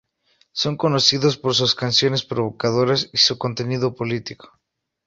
[0.51, 4.59] Son conocidos por sus canciones provocadoras y su contenido político.